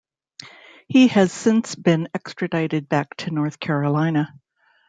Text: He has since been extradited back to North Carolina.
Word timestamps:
He 0.87 1.09
has 1.09 1.31
since 1.31 1.75
been 1.75 2.07
extradited 2.15 2.89
back 2.89 3.15
to 3.17 3.29
North 3.29 3.59
Carolina. 3.59 4.33